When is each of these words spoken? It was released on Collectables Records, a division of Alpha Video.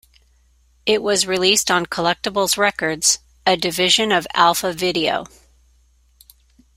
It 0.87 1.03
was 1.03 1.27
released 1.27 1.69
on 1.69 1.85
Collectables 1.85 2.57
Records, 2.57 3.19
a 3.45 3.55
division 3.55 4.11
of 4.11 4.25
Alpha 4.33 4.73
Video. 4.73 5.25